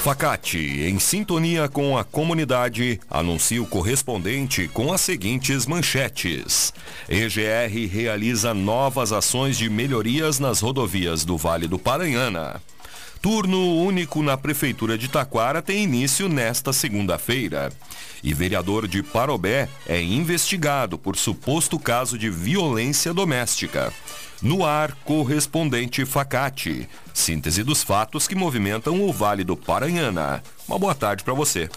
Facate, 0.00 0.58
em 0.58 0.98
sintonia 0.98 1.68
com 1.68 1.98
a 1.98 2.02
comunidade, 2.02 2.98
anuncia 3.10 3.62
o 3.62 3.66
correspondente 3.66 4.66
com 4.66 4.94
as 4.94 5.02
seguintes 5.02 5.66
manchetes. 5.66 6.72
EGR 7.06 7.86
realiza 7.86 8.54
novas 8.54 9.12
ações 9.12 9.58
de 9.58 9.68
melhorias 9.68 10.38
nas 10.38 10.60
rodovias 10.60 11.22
do 11.22 11.36
Vale 11.36 11.68
do 11.68 11.78
Paranhana. 11.78 12.62
Turno 13.20 13.76
único 13.76 14.22
na 14.22 14.34
Prefeitura 14.34 14.96
de 14.96 15.06
Taquara 15.06 15.60
tem 15.60 15.82
início 15.82 16.26
nesta 16.26 16.72
segunda-feira. 16.72 17.70
E 18.22 18.32
vereador 18.32 18.88
de 18.88 19.02
Parobé 19.02 19.68
é 19.86 20.00
investigado 20.00 20.98
por 20.98 21.16
suposto 21.16 21.78
caso 21.78 22.16
de 22.16 22.30
violência 22.30 23.12
doméstica. 23.12 23.92
No 24.40 24.64
ar, 24.64 24.92
correspondente 25.04 26.06
Facate. 26.06 26.88
Síntese 27.12 27.62
dos 27.62 27.82
fatos 27.82 28.26
que 28.26 28.34
movimentam 28.34 29.02
o 29.02 29.12
Vale 29.12 29.44
do 29.44 29.54
Paranhana. 29.54 30.42
Uma 30.66 30.78
boa 30.78 30.94
tarde 30.94 31.22
para 31.22 31.34
você. 31.34 31.68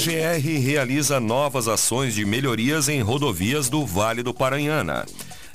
EGR 0.00 0.58
realiza 0.62 1.20
novas 1.20 1.68
ações 1.68 2.14
de 2.14 2.24
melhorias 2.24 2.88
em 2.88 3.02
rodovias 3.02 3.68
do 3.68 3.84
Vale 3.84 4.22
do 4.22 4.32
Paranhana. 4.32 5.04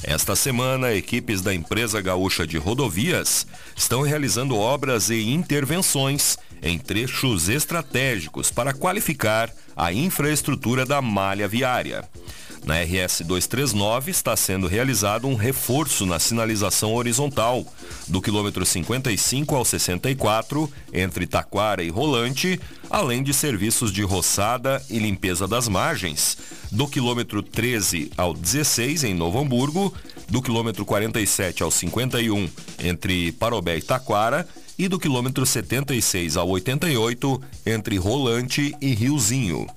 Esta 0.04 0.36
semana, 0.36 0.94
equipes 0.94 1.42
da 1.42 1.52
empresa 1.52 2.00
gaúcha 2.00 2.46
de 2.46 2.56
rodovias 2.56 3.48
estão 3.76 4.04
realizando 4.04 4.56
obras 4.56 5.10
e 5.10 5.32
intervenções 5.32 6.38
em 6.62 6.78
trechos 6.78 7.50
estratégicos 7.50 8.52
para 8.52 8.72
qualificar 8.72 9.52
a 9.76 9.92
infraestrutura 9.92 10.86
da 10.86 11.02
malha 11.02 11.48
viária. 11.48 12.08
Na 12.66 12.82
RS 12.82 13.22
239 13.22 14.10
está 14.10 14.36
sendo 14.36 14.66
realizado 14.66 15.28
um 15.28 15.36
reforço 15.36 16.04
na 16.04 16.18
sinalização 16.18 16.96
horizontal 16.96 17.64
do 18.08 18.20
quilômetro 18.20 18.66
55 18.66 19.56
ao 19.56 19.64
64 19.64 20.72
entre 20.92 21.28
Taquara 21.28 21.84
e 21.84 21.90
Rolante, 21.90 22.60
além 22.90 23.22
de 23.22 23.36
serviços 23.36 23.92
de 23.92 24.02
roçada 24.02 24.84
e 24.90 24.98
limpeza 24.98 25.48
das 25.48 25.68
margens 25.68 26.40
do 26.72 26.88
quilômetro 26.88 27.44
13 27.44 28.12
ao 28.18 28.34
16 28.34 29.04
em 29.04 29.14
Novo 29.14 29.40
Hamburgo, 29.40 29.94
do 30.28 30.42
quilômetro 30.42 30.84
47 30.84 31.62
ao 31.62 31.70
51 31.70 32.50
entre 32.80 33.32
Parobé 33.34 33.78
e 33.78 33.82
Taquara 33.82 34.48
e 34.78 34.88
do 34.88 35.00
quilômetro 35.00 35.46
76 35.46 36.36
ao 36.36 36.50
88 36.50 37.42
entre 37.66 37.98
Rolante 37.98 38.76
e 38.82 38.94
Riozinho. 38.94 39.68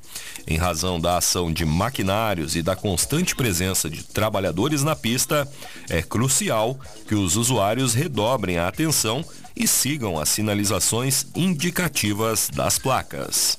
Em 0.50 0.56
razão 0.56 0.98
da 0.98 1.18
ação 1.18 1.52
de 1.52 1.66
maquinários 1.66 2.56
e 2.56 2.62
da 2.62 2.74
constante 2.74 3.36
presença 3.36 3.90
de 3.90 4.02
trabalhadores 4.02 4.82
na 4.82 4.96
pista, 4.96 5.46
é 5.90 6.00
crucial 6.00 6.80
que 7.06 7.14
os 7.14 7.36
usuários 7.36 7.92
redobrem 7.92 8.56
a 8.56 8.66
atenção 8.66 9.22
e 9.54 9.68
sigam 9.68 10.18
as 10.18 10.30
sinalizações 10.30 11.26
indicativas 11.36 12.48
das 12.48 12.78
placas. 12.78 13.58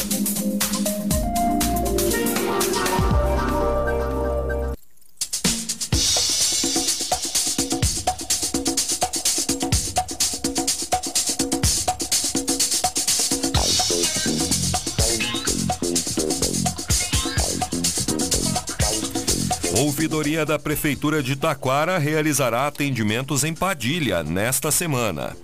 Ouvidoria 19.91 20.45
da 20.45 20.57
Prefeitura 20.57 21.21
de 21.21 21.35
Taquara 21.35 21.97
realizará 21.97 22.65
atendimentos 22.65 23.43
em 23.43 23.53
Padilha 23.53 24.23
nesta 24.23 24.71
semana. 24.71 25.35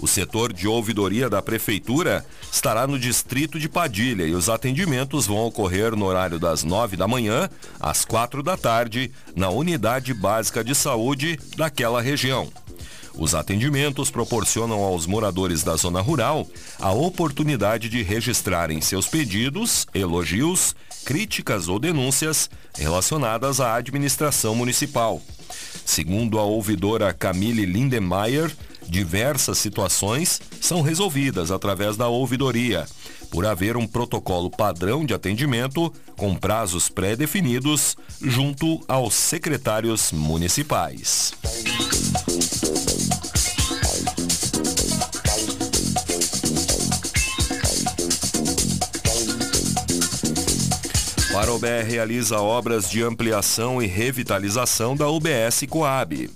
O 0.00 0.06
setor 0.06 0.52
de 0.52 0.68
ouvidoria 0.68 1.28
da 1.28 1.42
Prefeitura 1.42 2.24
estará 2.50 2.86
no 2.86 3.00
distrito 3.00 3.58
de 3.58 3.68
Padilha 3.68 4.22
e 4.22 4.32
os 4.32 4.48
atendimentos 4.48 5.26
vão 5.26 5.38
ocorrer 5.38 5.96
no 5.96 6.04
horário 6.04 6.38
das 6.38 6.62
9 6.62 6.96
da 6.96 7.08
manhã 7.08 7.50
às 7.80 8.04
4 8.04 8.44
da 8.44 8.56
tarde 8.56 9.10
na 9.34 9.50
Unidade 9.50 10.14
Básica 10.14 10.62
de 10.62 10.72
Saúde 10.76 11.36
daquela 11.56 12.00
região. 12.00 12.48
Os 13.18 13.34
atendimentos 13.34 14.10
proporcionam 14.10 14.84
aos 14.84 15.06
moradores 15.06 15.62
da 15.62 15.74
zona 15.74 16.00
rural 16.00 16.46
a 16.78 16.92
oportunidade 16.92 17.88
de 17.88 18.02
registrarem 18.02 18.80
seus 18.80 19.08
pedidos, 19.08 19.86
elogios, 19.94 20.76
críticas 21.06 21.68
ou 21.68 21.78
denúncias 21.78 22.50
relacionadas 22.76 23.60
à 23.60 23.76
administração 23.76 24.56
municipal. 24.56 25.22
Segundo 25.84 26.36
a 26.36 26.42
ouvidora 26.42 27.12
Camille 27.12 27.64
Lindemeyer, 27.64 28.52
diversas 28.88 29.56
situações 29.58 30.40
são 30.60 30.82
resolvidas 30.82 31.52
através 31.52 31.96
da 31.96 32.08
ouvidoria, 32.08 32.86
por 33.30 33.46
haver 33.46 33.76
um 33.76 33.86
protocolo 33.86 34.50
padrão 34.50 35.04
de 35.04 35.14
atendimento 35.14 35.92
com 36.16 36.34
prazos 36.34 36.88
pré-definidos 36.88 37.96
junto 38.20 38.82
aos 38.88 39.14
secretários 39.14 40.10
municipais. 40.10 41.32
Parobé 51.36 51.82
realiza 51.82 52.40
obras 52.40 52.88
de 52.88 53.02
ampliação 53.02 53.82
e 53.82 53.86
revitalização 53.86 54.96
da 54.96 55.06
UBS 55.10 55.64
Coab. 55.68 56.30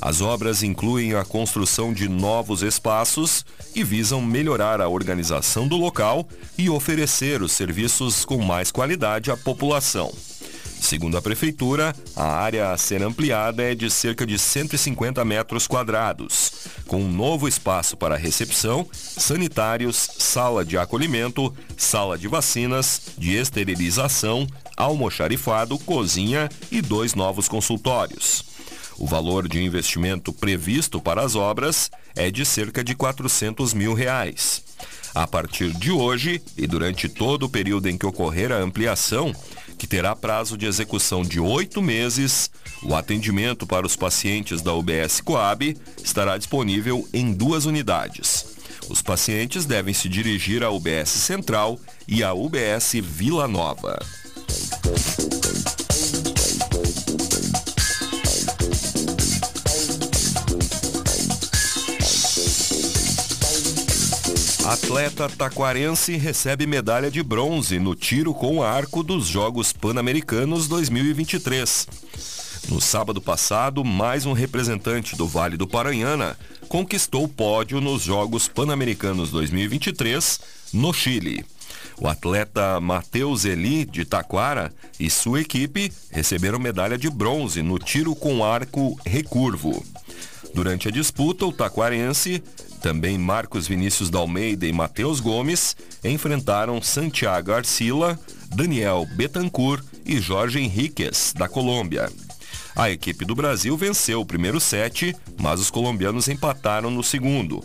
As 0.00 0.22
obras 0.22 0.62
incluem 0.62 1.14
a 1.14 1.26
construção 1.26 1.92
de 1.92 2.08
novos 2.08 2.62
espaços 2.62 3.44
e 3.74 3.84
visam 3.84 4.22
melhorar 4.22 4.80
a 4.80 4.88
organização 4.88 5.68
do 5.68 5.76
local 5.76 6.26
e 6.56 6.70
oferecer 6.70 7.42
os 7.42 7.52
serviços 7.52 8.24
com 8.24 8.38
mais 8.38 8.70
qualidade 8.70 9.30
à 9.30 9.36
população. 9.36 10.10
Segundo 10.80 11.16
a 11.16 11.22
Prefeitura, 11.22 11.94
a 12.14 12.24
área 12.24 12.70
a 12.70 12.78
ser 12.78 13.02
ampliada 13.02 13.62
é 13.62 13.74
de 13.74 13.90
cerca 13.90 14.26
de 14.26 14.38
150 14.38 15.24
metros 15.24 15.66
quadrados, 15.66 16.52
com 16.86 17.02
um 17.02 17.10
novo 17.10 17.48
espaço 17.48 17.96
para 17.96 18.16
recepção, 18.16 18.88
sanitários, 18.92 19.96
sala 20.18 20.64
de 20.64 20.78
acolhimento, 20.78 21.52
sala 21.76 22.16
de 22.16 22.28
vacinas, 22.28 23.02
de 23.18 23.34
esterilização, 23.34 24.46
almoxarifado, 24.76 25.78
cozinha 25.78 26.48
e 26.70 26.80
dois 26.80 27.14
novos 27.14 27.48
consultórios. 27.48 28.44
O 28.98 29.06
valor 29.06 29.46
de 29.46 29.62
investimento 29.62 30.32
previsto 30.32 31.00
para 31.00 31.22
as 31.22 31.34
obras 31.34 31.90
é 32.14 32.30
de 32.30 32.46
cerca 32.46 32.82
de 32.82 32.94
400 32.94 33.74
mil 33.74 33.92
reais. 33.92 34.62
A 35.14 35.26
partir 35.26 35.72
de 35.72 35.90
hoje 35.90 36.42
e 36.56 36.66
durante 36.66 37.08
todo 37.08 37.44
o 37.44 37.48
período 37.48 37.88
em 37.88 37.96
que 37.96 38.06
ocorrer 38.06 38.52
a 38.52 38.58
ampliação, 38.58 39.34
que 39.78 39.86
terá 39.86 40.14
prazo 40.16 40.56
de 40.56 40.66
execução 40.66 41.22
de 41.22 41.38
oito 41.38 41.82
meses, 41.82 42.50
o 42.82 42.94
atendimento 42.94 43.66
para 43.66 43.86
os 43.86 43.96
pacientes 43.96 44.62
da 44.62 44.72
UBS 44.72 45.20
Coab 45.20 45.76
estará 46.02 46.36
disponível 46.38 47.08
em 47.12 47.32
duas 47.32 47.64
unidades. 47.64 48.56
Os 48.88 49.02
pacientes 49.02 49.64
devem 49.64 49.92
se 49.92 50.08
dirigir 50.08 50.62
à 50.62 50.70
UBS 50.70 51.08
Central 51.08 51.78
e 52.06 52.22
à 52.22 52.32
UBS 52.32 52.92
Vila 53.02 53.48
Nova. 53.48 53.98
Atleta 64.76 65.26
taquarense 65.26 66.16
recebe 66.16 66.66
medalha 66.66 67.10
de 67.10 67.22
bronze 67.22 67.78
no 67.78 67.94
tiro 67.94 68.34
com 68.34 68.62
arco 68.62 69.02
dos 69.02 69.26
Jogos 69.26 69.72
Pan-Americanos 69.72 70.68
2023. 70.68 71.88
No 72.68 72.78
sábado 72.78 73.18
passado, 73.18 73.82
mais 73.82 74.26
um 74.26 74.34
representante 74.34 75.16
do 75.16 75.26
Vale 75.26 75.56
do 75.56 75.66
Paranhana 75.66 76.38
conquistou 76.68 77.24
o 77.24 77.28
pódio 77.28 77.80
nos 77.80 78.02
Jogos 78.02 78.48
Pan-Americanos 78.48 79.30
2023 79.30 80.40
no 80.74 80.92
Chile. 80.92 81.42
O 81.98 82.06
atleta 82.06 82.78
Matheus 82.78 83.46
Eli 83.46 83.86
de 83.86 84.04
Taquara 84.04 84.70
e 85.00 85.08
sua 85.08 85.40
equipe 85.40 85.90
receberam 86.10 86.58
medalha 86.58 86.98
de 86.98 87.08
bronze 87.08 87.62
no 87.62 87.78
tiro 87.78 88.14
com 88.14 88.44
arco 88.44 88.94
recurvo. 89.06 89.82
Durante 90.56 90.88
a 90.88 90.90
disputa, 90.90 91.44
o 91.44 91.52
taquarense, 91.52 92.42
também 92.86 93.18
Marcos 93.18 93.66
Vinícius 93.66 94.10
da 94.10 94.20
Almeida 94.20 94.64
e 94.64 94.72
Matheus 94.72 95.18
Gomes, 95.18 95.76
enfrentaram 96.04 96.80
Santiago 96.80 97.50
Arcila, 97.50 98.16
Daniel 98.54 99.04
Betancourt 99.16 99.84
e 100.04 100.20
Jorge 100.20 100.60
Henriquez, 100.60 101.34
da 101.36 101.48
Colômbia. 101.48 102.08
A 102.76 102.88
equipe 102.88 103.24
do 103.24 103.34
Brasil 103.34 103.76
venceu 103.76 104.20
o 104.20 104.24
primeiro 104.24 104.60
set, 104.60 105.16
mas 105.36 105.58
os 105.58 105.68
colombianos 105.68 106.28
empataram 106.28 106.88
no 106.88 107.02
segundo. 107.02 107.60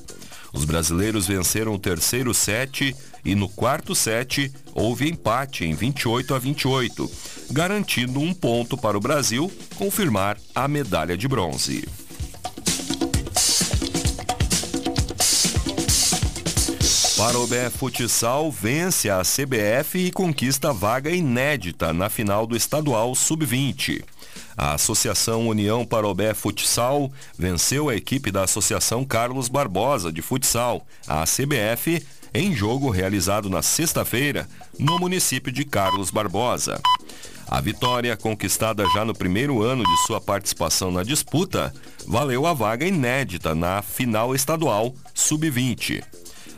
Os 0.51 0.65
brasileiros 0.65 1.27
venceram 1.27 1.75
o 1.75 1.79
terceiro 1.79 2.33
set 2.33 2.95
e 3.24 3.35
no 3.35 3.47
quarto 3.47 3.94
set 3.94 4.51
houve 4.74 5.07
empate 5.07 5.65
em 5.65 5.75
28 5.75 6.33
a 6.33 6.39
28, 6.39 7.12
garantindo 7.51 8.19
um 8.19 8.33
ponto 8.33 8.75
para 8.75 8.97
o 8.97 9.01
Brasil 9.01 9.51
confirmar 9.75 10.39
a 10.56 10.67
medalha 10.67 11.15
de 11.15 11.27
bronze. 11.27 11.88
Parobé 17.21 17.69
Futsal 17.69 18.50
vence 18.50 19.07
a 19.07 19.21
CBF 19.21 20.07
e 20.07 20.12
conquista 20.12 20.73
vaga 20.73 21.12
inédita 21.12 21.94
na 21.94 22.09
final 22.09 22.47
do 22.47 22.57
estadual 22.57 23.13
sub-20. 23.13 24.03
A 24.57 24.73
Associação 24.73 25.47
União 25.47 25.85
Parobé 25.85 26.33
Futsal 26.33 27.12
venceu 27.38 27.89
a 27.89 27.95
equipe 27.95 28.31
da 28.31 28.45
Associação 28.45 29.06
Carlos 29.06 29.50
Barbosa 29.50 30.12
de 30.12 30.19
Futsal, 30.19 30.83
a 31.07 31.23
CBF, 31.23 32.03
em 32.33 32.56
jogo 32.56 32.89
realizado 32.89 33.51
na 33.51 33.62
sexta-feira 33.62 34.50
no 34.79 34.97
município 34.97 35.51
de 35.51 35.63
Carlos 35.63 36.09
Barbosa. 36.09 36.81
A 37.47 37.62
vitória, 37.62 38.17
conquistada 38.17 38.83
já 38.95 39.06
no 39.06 39.13
primeiro 39.13 39.62
ano 39.62 39.83
de 39.83 40.07
sua 40.07 40.19
participação 40.19 40.89
na 40.89 41.03
disputa, 41.03 41.71
valeu 42.07 42.47
a 42.47 42.53
vaga 42.53 42.88
inédita 42.88 43.53
na 43.53 43.83
final 43.83 44.33
estadual 44.33 44.95
sub-20. 45.13 46.03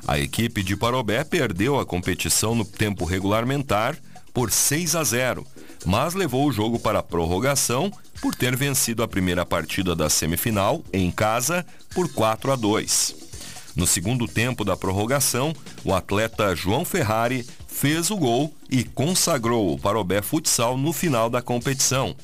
A 0.08 0.20
equipe 0.20 0.62
de 0.62 0.76
Parobé 0.76 1.24
perdeu 1.24 1.80
a 1.80 1.86
competição 1.86 2.54
no 2.54 2.66
tempo 2.66 3.06
regulamentar 3.06 3.98
por 4.34 4.52
6 4.52 4.96
a 4.96 5.04
0, 5.04 5.46
mas 5.86 6.14
levou 6.14 6.48
o 6.48 6.52
jogo 6.52 6.78
para 6.78 7.00
a 7.00 7.04
prorrogação 7.04 7.92
por 8.22 8.36
ter 8.36 8.56
vencido 8.56 9.02
a 9.02 9.08
primeira 9.08 9.46
partida 9.46 9.96
da 9.96 10.10
semifinal 10.10 10.84
em 10.92 11.10
casa 11.10 11.66
por 11.94 12.12
4 12.12 12.52
a 12.52 12.56
2. 12.56 13.16
No 13.76 13.88
segundo 13.88 14.28
tempo 14.28 14.64
da 14.64 14.76
prorrogação, 14.76 15.54
o 15.84 15.94
atleta 15.94 16.56
João 16.56 16.84
Ferrari 16.84 17.46
fez 17.68 18.12
o 18.12 18.18
gol 18.18 18.54
e 18.70 18.84
consagrou 18.84 19.74
o 19.74 19.80
Parobé 19.80 20.22
Futsal 20.22 20.78
no 20.78 20.94
final 20.94 21.30
da 21.30 21.42
competição. 21.42 22.16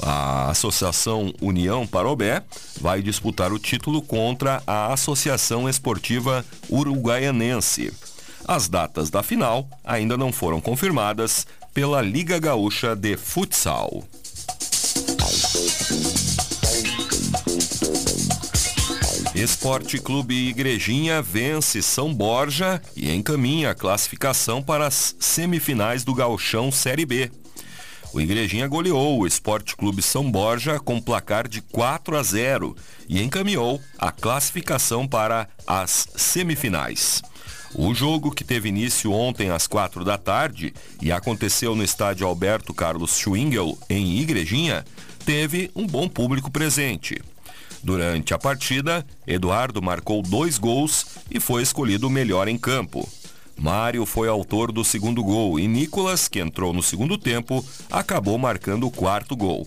A 0.00 0.50
Associação 0.50 1.32
União 1.40 1.86
Parobé 1.86 2.42
vai 2.80 3.00
disputar 3.00 3.52
o 3.52 3.58
título 3.58 4.02
contra 4.02 4.62
a 4.66 4.92
Associação 4.92 5.68
Esportiva 5.68 6.44
Uruguaianense. 6.70 7.92
As 8.46 8.68
datas 8.68 9.08
da 9.08 9.22
final 9.22 9.68
ainda 9.82 10.16
não 10.16 10.32
foram 10.32 10.60
confirmadas 10.60 11.46
pela 11.72 12.02
Liga 12.02 12.38
Gaúcha 12.38 12.94
de 12.94 13.16
Futsal. 13.16 14.04
Esporte 19.34 19.98
Clube 19.98 20.48
Igrejinha 20.48 21.20
vence 21.20 21.82
São 21.82 22.14
Borja 22.14 22.80
e 22.94 23.10
encaminha 23.12 23.70
a 23.70 23.74
classificação 23.74 24.62
para 24.62 24.86
as 24.86 25.16
semifinais 25.18 26.04
do 26.04 26.14
Gauchão 26.14 26.70
Série 26.70 27.04
B. 27.04 27.30
O 28.14 28.20
Igrejinha 28.20 28.68
goleou 28.68 29.18
o 29.18 29.26
Esporte 29.26 29.74
Clube 29.74 30.00
São 30.00 30.30
Borja 30.30 30.78
com 30.78 31.00
placar 31.00 31.48
de 31.48 31.60
4 31.60 32.16
a 32.16 32.22
0 32.22 32.76
e 33.08 33.20
encaminhou 33.20 33.80
a 33.98 34.12
classificação 34.12 35.04
para 35.04 35.48
as 35.66 36.06
semifinais. 36.14 37.20
O 37.74 37.92
jogo, 37.92 38.30
que 38.30 38.44
teve 38.44 38.68
início 38.68 39.10
ontem 39.10 39.50
às 39.50 39.66
quatro 39.66 40.04
da 40.04 40.16
tarde 40.16 40.72
e 41.02 41.10
aconteceu 41.10 41.74
no 41.74 41.82
estádio 41.82 42.24
Alberto 42.24 42.72
Carlos 42.72 43.18
Schwingel, 43.18 43.76
em 43.90 44.16
Igrejinha, 44.20 44.84
teve 45.26 45.72
um 45.74 45.84
bom 45.84 46.08
público 46.08 46.52
presente. 46.52 47.20
Durante 47.82 48.32
a 48.32 48.38
partida, 48.38 49.04
Eduardo 49.26 49.82
marcou 49.82 50.22
dois 50.22 50.56
gols 50.56 51.04
e 51.28 51.40
foi 51.40 51.62
escolhido 51.62 52.06
o 52.06 52.10
melhor 52.10 52.46
em 52.46 52.56
campo. 52.56 53.08
Mário 53.56 54.04
foi 54.04 54.28
autor 54.28 54.72
do 54.72 54.84
segundo 54.84 55.22
gol 55.22 55.58
e 55.58 55.66
Nicolas, 55.66 56.28
que 56.28 56.40
entrou 56.40 56.72
no 56.72 56.82
segundo 56.82 57.16
tempo, 57.16 57.64
acabou 57.90 58.38
marcando 58.38 58.86
o 58.86 58.90
quarto 58.90 59.36
gol. 59.36 59.66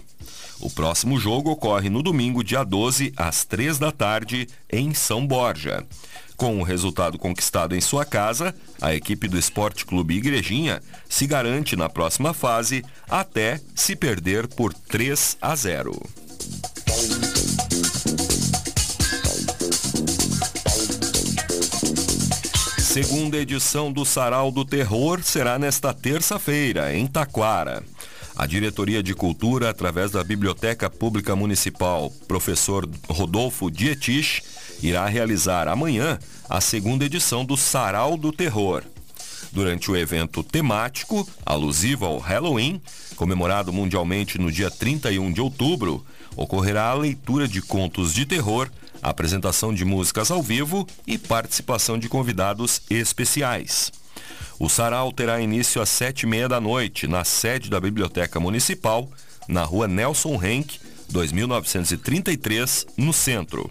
O 0.60 0.70
próximo 0.70 1.20
jogo 1.20 1.52
ocorre 1.52 1.90
no 1.90 2.02
domingo, 2.02 2.44
dia 2.44 2.64
12, 2.64 3.14
às 3.16 3.46
3 3.46 3.78
da 3.78 3.92
tarde, 3.92 4.48
em 4.72 4.94
São 4.94 5.26
Borja. 5.26 5.86
Com 6.36 6.60
o 6.60 6.64
resultado 6.64 7.18
conquistado 7.18 7.76
em 7.76 7.82
sua 7.82 8.06
casa, 8.06 8.54
a 8.80 8.94
equipe 8.94 9.28
do 9.28 9.40
Esporte 9.40 9.86
Clube 9.86 10.16
Igrejinha 10.16 10.82
se 11.10 11.26
garante 11.26 11.76
na 11.76 11.90
próxima 11.90 12.34
fase 12.34 12.84
até 13.10 13.60
se 13.74 13.96
perder 13.96 14.48
por 14.48 14.74
3 14.74 15.38
a 15.42 15.56
0. 15.56 16.00
Segunda 23.04 23.38
edição 23.38 23.92
do 23.92 24.04
Sarau 24.04 24.52
do 24.52 24.66
Terror 24.66 25.22
será 25.22 25.60
nesta 25.60 25.94
terça-feira, 25.94 26.96
em 26.96 27.06
Taquara. 27.06 27.84
A 28.36 28.48
Diretoria 28.48 29.04
de 29.04 29.14
Cultura, 29.14 29.70
através 29.70 30.10
da 30.10 30.24
Biblioteca 30.24 30.90
Pública 30.90 31.36
Municipal, 31.36 32.12
professor 32.28 32.90
Rodolfo 33.08 33.70
Dietich, 33.70 34.42
irá 34.82 35.06
realizar 35.06 35.68
amanhã 35.68 36.18
a 36.50 36.60
segunda 36.60 37.06
edição 37.06 37.46
do 37.46 37.56
Sarau 37.56 38.18
do 38.18 38.32
Terror. 38.32 38.82
Durante 39.58 39.90
o 39.90 39.98
evento 39.98 40.44
temático, 40.44 41.28
alusivo 41.44 42.06
ao 42.06 42.20
Halloween, 42.20 42.80
comemorado 43.16 43.74
mundialmente 43.74 44.38
no 44.38 44.52
dia 44.52 44.70
31 44.70 45.32
de 45.32 45.42
outubro, 45.42 46.06
ocorrerá 46.36 46.90
a 46.90 46.94
leitura 46.94 47.48
de 47.48 47.60
contos 47.60 48.14
de 48.14 48.24
terror, 48.24 48.70
apresentação 49.02 49.74
de 49.74 49.84
músicas 49.84 50.30
ao 50.30 50.44
vivo 50.44 50.86
e 51.08 51.18
participação 51.18 51.98
de 51.98 52.08
convidados 52.08 52.84
especiais. 52.88 53.92
O 54.60 54.70
sarau 54.70 55.12
terá 55.12 55.42
início 55.42 55.82
às 55.82 55.90
sete 55.90 56.22
e 56.22 56.28
meia 56.28 56.48
da 56.48 56.62
noite, 56.62 57.08
na 57.08 57.24
sede 57.24 57.68
da 57.68 57.80
Biblioteca 57.80 58.40
Municipal, 58.40 59.10
na 59.48 59.64
rua 59.64 59.88
Nelson 59.88 60.40
Henk, 60.40 60.80
2933, 61.10 62.86
no 62.96 63.12
centro. 63.12 63.68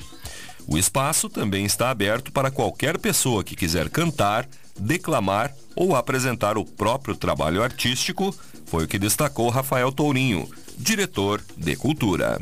O 0.67 0.77
espaço 0.77 1.29
também 1.29 1.65
está 1.65 1.91
aberto 1.91 2.33
para 2.33 2.51
qualquer 2.51 2.99
pessoa 2.99 3.45
que 3.45 3.55
quiser 3.55 3.89
cantar, 3.89 4.49
declamar 4.79 5.55
ou 5.75 5.95
apresentar 5.95 6.57
o 6.57 6.65
próprio 6.65 7.15
trabalho 7.15 7.63
artístico, 7.63 8.35
foi 8.67 8.85
o 8.85 8.89
que 8.89 8.99
destacou 8.99 9.49
Rafael 9.49 9.93
Tourinho, 9.93 10.49
diretor 10.79 11.43
de 11.57 11.77
Cultura. 11.77 12.41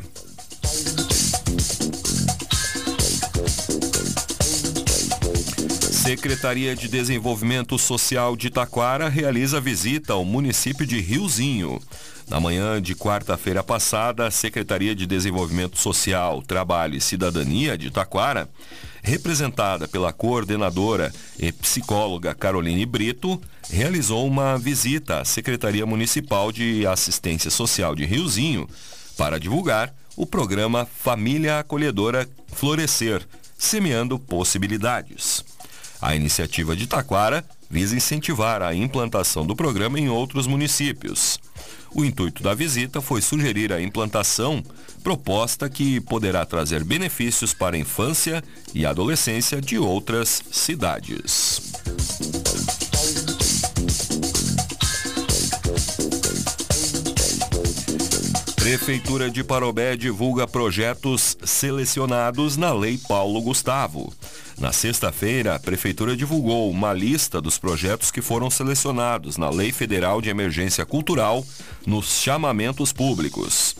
Secretaria 6.05 6.75
de 6.75 6.87
Desenvolvimento 6.87 7.79
Social 7.79 8.35
de 8.35 8.51
Taquara 8.51 9.09
realiza 9.09 9.59
visita 9.59 10.13
ao 10.13 10.23
município 10.23 10.85
de 10.85 10.99
Riozinho. 10.99 11.81
Na 12.27 12.39
manhã 12.39 12.81
de 12.81 12.95
quarta-feira 12.95 13.63
passada, 13.63 14.25
a 14.25 14.31
Secretaria 14.31 14.95
de 14.95 15.05
Desenvolvimento 15.05 15.77
Social, 15.77 16.41
Trabalho 16.41 16.95
e 16.95 17.01
Cidadania 17.01 17.77
de 17.77 17.91
Taquara, 17.91 18.49
representada 19.03 19.87
pela 19.87 20.11
coordenadora 20.11 21.13
e 21.37 21.51
psicóloga 21.51 22.33
Caroline 22.33 22.83
Brito, 22.83 23.39
realizou 23.69 24.25
uma 24.25 24.57
visita 24.57 25.19
à 25.19 25.25
Secretaria 25.25 25.85
Municipal 25.85 26.51
de 26.51 26.87
Assistência 26.87 27.51
Social 27.51 27.95
de 27.95 28.05
Riozinho 28.05 28.67
para 29.15 29.39
divulgar 29.39 29.93
o 30.17 30.25
programa 30.25 30.85
Família 30.85 31.59
Acolhedora 31.59 32.27
Florescer, 32.47 33.21
semeando 33.55 34.17
possibilidades. 34.17 35.45
A 36.01 36.15
iniciativa 36.15 36.75
de 36.75 36.87
Taquara 36.87 37.45
visa 37.69 37.95
incentivar 37.95 38.61
a 38.61 38.73
implantação 38.73 39.45
do 39.45 39.55
programa 39.55 39.99
em 39.99 40.09
outros 40.09 40.47
municípios. 40.47 41.39
O 41.95 42.03
intuito 42.03 42.43
da 42.43 42.53
visita 42.53 42.99
foi 42.99 43.21
sugerir 43.21 43.71
a 43.71 43.81
implantação, 43.81 44.61
proposta 45.01 45.69
que 45.69 46.01
poderá 46.01 46.45
trazer 46.45 46.83
benefícios 46.83 47.53
para 47.53 47.77
a 47.77 47.79
infância 47.79 48.43
e 48.73 48.85
adolescência 48.85 49.61
de 49.61 49.77
outras 49.77 50.43
cidades. 50.51 51.61
Prefeitura 58.57 59.29
de 59.29 59.41
Parobé 59.41 59.95
divulga 59.95 60.45
projetos 60.45 61.37
selecionados 61.45 62.57
na 62.57 62.73
Lei 62.73 62.97
Paulo 62.97 63.41
Gustavo. 63.41 64.11
Na 64.57 64.71
sexta-feira, 64.71 65.55
a 65.55 65.59
Prefeitura 65.59 66.15
divulgou 66.15 66.71
uma 66.71 66.93
lista 66.93 67.41
dos 67.41 67.57
projetos 67.57 68.09
que 68.09 68.21
foram 68.21 68.49
selecionados 68.49 69.35
na 69.35 69.49
Lei 69.49 69.71
Federal 69.71 70.21
de 70.21 70.29
Emergência 70.29 70.85
Cultural 70.85 71.45
nos 71.85 72.21
chamamentos 72.21 72.93
públicos. 72.93 73.75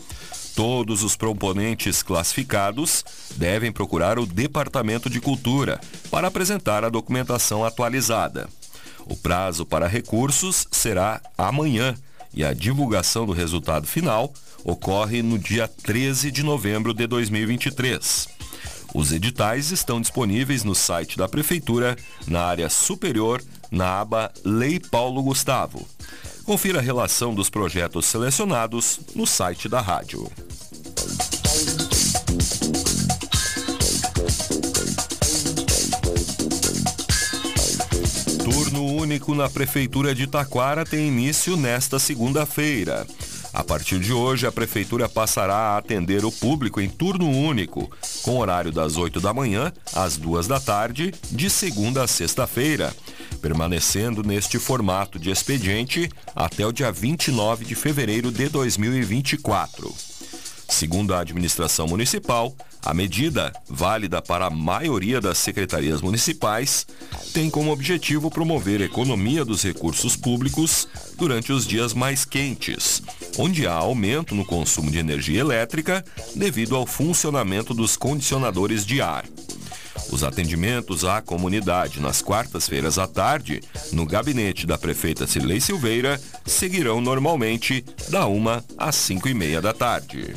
Todos 0.54 1.02
os 1.02 1.16
proponentes 1.16 2.02
classificados 2.02 3.04
devem 3.36 3.72
procurar 3.72 4.18
o 4.18 4.26
Departamento 4.26 5.08
de 5.08 5.20
Cultura 5.20 5.80
para 6.10 6.28
apresentar 6.28 6.84
a 6.84 6.90
documentação 6.90 7.64
atualizada. 7.64 8.48
O 9.06 9.16
prazo 9.16 9.64
para 9.64 9.86
recursos 9.86 10.66
será 10.70 11.22
amanhã 11.38 11.94
e 12.34 12.44
a 12.44 12.52
divulgação 12.52 13.24
do 13.24 13.32
resultado 13.32 13.86
final 13.86 14.32
ocorre 14.62 15.22
no 15.22 15.38
dia 15.38 15.66
13 15.68 16.30
de 16.30 16.42
novembro 16.42 16.92
de 16.92 17.06
2023. 17.06 18.35
Os 18.94 19.12
editais 19.12 19.70
estão 19.70 20.00
disponíveis 20.00 20.64
no 20.64 20.74
site 20.74 21.16
da 21.16 21.28
Prefeitura, 21.28 21.96
na 22.26 22.42
área 22.42 22.68
superior, 22.68 23.42
na 23.70 24.00
aba 24.00 24.32
Lei 24.44 24.80
Paulo 24.80 25.22
Gustavo. 25.22 25.86
Confira 26.44 26.78
a 26.78 26.82
relação 26.82 27.34
dos 27.34 27.50
projetos 27.50 28.06
selecionados 28.06 29.00
no 29.14 29.26
site 29.26 29.68
da 29.68 29.80
rádio. 29.80 30.30
Turno 38.44 38.86
único 38.86 39.34
na 39.34 39.50
Prefeitura 39.50 40.14
de 40.14 40.26
Taquara 40.26 40.84
tem 40.84 41.08
início 41.08 41.56
nesta 41.56 41.98
segunda-feira. 41.98 43.06
A 43.56 43.64
partir 43.64 43.98
de 43.98 44.12
hoje, 44.12 44.46
a 44.46 44.52
Prefeitura 44.52 45.08
passará 45.08 45.56
a 45.56 45.78
atender 45.78 46.26
o 46.26 46.30
público 46.30 46.78
em 46.78 46.90
turno 46.90 47.26
único, 47.26 47.90
com 48.22 48.36
horário 48.36 48.70
das 48.70 48.98
8 48.98 49.18
da 49.18 49.32
manhã 49.32 49.72
às 49.94 50.18
2 50.18 50.46
da 50.46 50.60
tarde, 50.60 51.10
de 51.30 51.48
segunda 51.48 52.04
a 52.04 52.06
sexta-feira, 52.06 52.94
permanecendo 53.40 54.22
neste 54.22 54.58
formato 54.58 55.18
de 55.18 55.30
expediente 55.30 56.10
até 56.34 56.66
o 56.66 56.72
dia 56.72 56.92
29 56.92 57.64
de 57.64 57.74
fevereiro 57.74 58.30
de 58.30 58.46
2024. 58.50 59.90
Segundo 60.68 61.14
a 61.14 61.20
administração 61.20 61.86
municipal, 61.86 62.54
a 62.86 62.94
medida, 62.94 63.52
válida 63.68 64.22
para 64.22 64.46
a 64.46 64.50
maioria 64.50 65.20
das 65.20 65.38
secretarias 65.38 66.00
municipais, 66.00 66.86
tem 67.34 67.50
como 67.50 67.72
objetivo 67.72 68.30
promover 68.30 68.80
a 68.80 68.84
economia 68.84 69.44
dos 69.44 69.64
recursos 69.64 70.14
públicos 70.14 70.86
durante 71.18 71.52
os 71.52 71.66
dias 71.66 71.92
mais 71.92 72.24
quentes, 72.24 73.02
onde 73.36 73.66
há 73.66 73.72
aumento 73.72 74.36
no 74.36 74.44
consumo 74.44 74.88
de 74.88 74.98
energia 74.98 75.40
elétrica 75.40 76.04
devido 76.36 76.76
ao 76.76 76.86
funcionamento 76.86 77.74
dos 77.74 77.96
condicionadores 77.96 78.86
de 78.86 79.00
ar. 79.00 79.24
Os 80.12 80.22
atendimentos 80.22 81.04
à 81.04 81.20
comunidade 81.20 81.98
nas 82.00 82.22
quartas-feiras 82.22 82.98
à 82.98 83.08
tarde, 83.08 83.62
no 83.92 84.06
gabinete 84.06 84.64
da 84.64 84.78
prefeita 84.78 85.26
Cirlei 85.26 85.60
Silveira, 85.60 86.20
seguirão 86.44 87.00
normalmente 87.00 87.84
da 88.10 88.28
1 88.28 88.44
às 88.78 88.94
5 88.94 89.28
e 89.28 89.34
meia 89.34 89.60
da 89.60 89.72
tarde. 89.72 90.36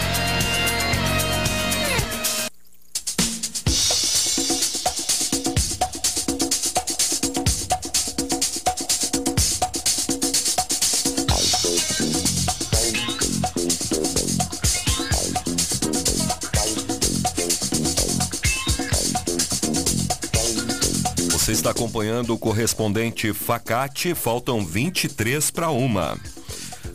Está 21.61 21.69
acompanhando 21.69 22.33
o 22.33 22.39
correspondente 22.39 23.31
Facate, 23.33 24.15
faltam 24.15 24.65
23 24.65 25.51
para 25.51 25.69
uma. 25.69 26.17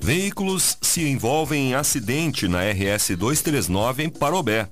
Veículos 0.03 0.77
se 0.83 1.09
envolvem 1.09 1.71
em 1.71 1.75
acidente 1.77 2.49
na 2.49 2.63
RS 2.65 3.11
239 3.17 4.03
em 4.03 4.09
Parobé. 4.09 4.69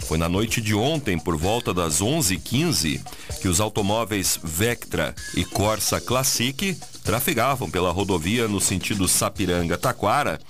Foi 0.00 0.18
na 0.18 0.28
noite 0.28 0.60
de 0.60 0.74
ontem, 0.74 1.16
por 1.16 1.36
volta 1.36 1.72
das 1.72 2.02
11h15, 2.02 3.00
que 3.40 3.46
os 3.46 3.60
automóveis 3.60 4.36
Vectra 4.42 5.14
e 5.36 5.44
Corsa 5.44 6.00
Classic 6.00 6.76
trafegavam 7.04 7.70
pela 7.70 7.92
rodovia 7.92 8.48
no 8.48 8.60
sentido 8.60 9.06
Sapiranga-Taquara, 9.06 10.40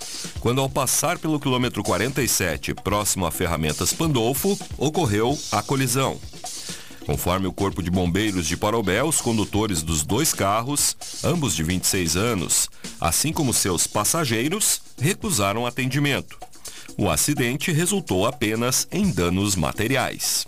quando 0.40 0.62
ao 0.62 0.70
passar 0.70 1.18
pelo 1.18 1.38
quilômetro 1.38 1.82
47, 1.82 2.72
próximo 2.72 3.26
a 3.26 3.30
Ferramentas 3.30 3.92
Pandolfo, 3.92 4.58
ocorreu 4.78 5.38
a 5.52 5.62
colisão. 5.62 6.18
Conforme 7.06 7.46
o 7.46 7.52
Corpo 7.52 7.80
de 7.80 7.88
Bombeiros 7.88 8.48
de 8.48 8.56
Parobé, 8.56 9.00
os 9.00 9.20
condutores 9.20 9.80
dos 9.80 10.02
dois 10.02 10.34
carros, 10.34 10.96
ambos 11.22 11.54
de 11.54 11.62
26 11.62 12.16
anos, 12.16 12.68
assim 13.00 13.32
como 13.32 13.54
seus 13.54 13.86
passageiros, 13.86 14.80
recusaram 14.98 15.64
atendimento. 15.64 16.36
O 16.98 17.08
acidente 17.08 17.70
resultou 17.70 18.26
apenas 18.26 18.88
em 18.90 19.08
danos 19.08 19.54
materiais. 19.54 20.44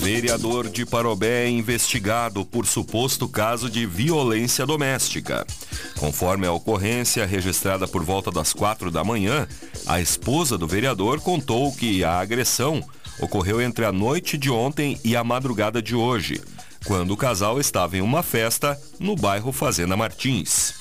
Vereador 0.00 0.68
de 0.68 0.84
Parobé 0.84 1.44
é 1.44 1.48
investigado 1.48 2.44
por 2.44 2.66
suposto 2.66 3.28
caso 3.28 3.70
de 3.70 3.86
violência 3.86 4.66
doméstica. 4.66 5.46
Conforme 5.98 6.46
a 6.46 6.52
ocorrência 6.52 7.26
registrada 7.26 7.88
por 7.88 8.04
volta 8.04 8.30
das 8.30 8.52
quatro 8.52 8.90
da 8.90 9.02
manhã, 9.02 9.48
a 9.86 10.00
esposa 10.00 10.58
do 10.58 10.66
vereador 10.66 11.20
contou 11.20 11.72
que 11.72 12.04
a 12.04 12.18
agressão 12.18 12.82
ocorreu 13.18 13.60
entre 13.62 13.84
a 13.84 13.92
noite 13.92 14.36
de 14.36 14.50
ontem 14.50 15.00
e 15.02 15.16
a 15.16 15.24
madrugada 15.24 15.80
de 15.80 15.94
hoje, 15.94 16.40
quando 16.84 17.12
o 17.12 17.16
casal 17.16 17.58
estava 17.58 17.96
em 17.96 18.02
uma 18.02 18.22
festa 18.22 18.78
no 19.00 19.16
bairro 19.16 19.52
Fazenda 19.52 19.96
Martins. 19.96 20.74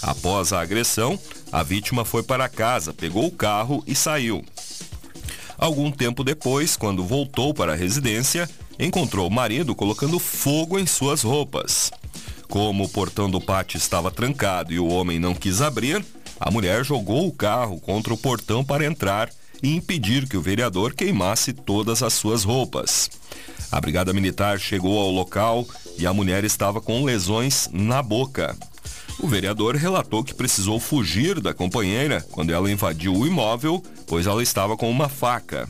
Após 0.00 0.52
a 0.52 0.60
agressão, 0.60 1.18
a 1.50 1.62
vítima 1.62 2.04
foi 2.04 2.22
para 2.22 2.48
casa, 2.48 2.92
pegou 2.92 3.26
o 3.26 3.32
carro 3.32 3.82
e 3.86 3.94
saiu. 3.94 4.44
Algum 5.58 5.90
tempo 5.90 6.24
depois, 6.24 6.76
quando 6.76 7.04
voltou 7.04 7.52
para 7.52 7.72
a 7.72 7.76
residência, 7.76 8.48
encontrou 8.78 9.26
o 9.26 9.30
marido 9.30 9.74
colocando 9.74 10.18
fogo 10.18 10.78
em 10.78 10.86
suas 10.86 11.22
roupas. 11.22 11.90
Como 12.52 12.84
o 12.84 12.88
portão 12.88 13.30
do 13.30 13.40
pátio 13.40 13.78
estava 13.78 14.10
trancado 14.10 14.74
e 14.74 14.78
o 14.78 14.86
homem 14.86 15.18
não 15.18 15.34
quis 15.34 15.62
abrir, 15.62 16.04
a 16.38 16.50
mulher 16.50 16.84
jogou 16.84 17.26
o 17.26 17.32
carro 17.32 17.80
contra 17.80 18.12
o 18.12 18.18
portão 18.18 18.62
para 18.62 18.84
entrar 18.84 19.30
e 19.62 19.74
impedir 19.74 20.28
que 20.28 20.36
o 20.36 20.42
vereador 20.42 20.92
queimasse 20.92 21.54
todas 21.54 22.02
as 22.02 22.12
suas 22.12 22.44
roupas. 22.44 23.10
A 23.70 23.80
brigada 23.80 24.12
militar 24.12 24.60
chegou 24.60 25.00
ao 25.00 25.10
local 25.10 25.66
e 25.96 26.06
a 26.06 26.12
mulher 26.12 26.44
estava 26.44 26.78
com 26.78 27.02
lesões 27.02 27.70
na 27.72 28.02
boca. 28.02 28.54
O 29.18 29.26
vereador 29.26 29.74
relatou 29.74 30.22
que 30.22 30.34
precisou 30.34 30.78
fugir 30.78 31.40
da 31.40 31.54
companheira 31.54 32.20
quando 32.32 32.52
ela 32.52 32.70
invadiu 32.70 33.14
o 33.14 33.26
imóvel, 33.26 33.82
pois 34.06 34.26
ela 34.26 34.42
estava 34.42 34.76
com 34.76 34.90
uma 34.90 35.08
faca. 35.08 35.66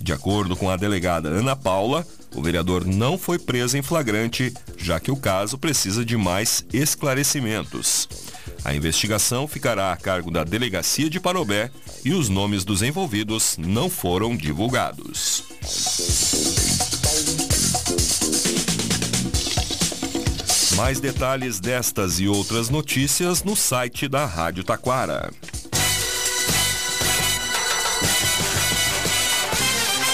De 0.00 0.12
acordo 0.12 0.54
com 0.54 0.70
a 0.70 0.76
delegada 0.76 1.28
Ana 1.28 1.56
Paula, 1.56 2.06
o 2.34 2.42
vereador 2.42 2.84
não 2.84 3.16
foi 3.16 3.38
preso 3.38 3.76
em 3.76 3.82
flagrante, 3.82 4.52
já 4.76 4.98
que 4.98 5.10
o 5.10 5.16
caso 5.16 5.56
precisa 5.56 6.04
de 6.04 6.16
mais 6.16 6.64
esclarecimentos. 6.72 8.08
A 8.64 8.74
investigação 8.74 9.46
ficará 9.46 9.92
a 9.92 9.96
cargo 9.96 10.30
da 10.30 10.42
Delegacia 10.42 11.08
de 11.10 11.20
Parobé 11.20 11.70
e 12.04 12.12
os 12.12 12.28
nomes 12.28 12.64
dos 12.64 12.82
envolvidos 12.82 13.56
não 13.58 13.90
foram 13.90 14.36
divulgados. 14.36 15.44
Mais 20.76 20.98
detalhes 20.98 21.60
destas 21.60 22.18
e 22.18 22.26
outras 22.26 22.68
notícias 22.68 23.44
no 23.44 23.54
site 23.54 24.08
da 24.08 24.26
Rádio 24.26 24.64
Taquara. 24.64 25.30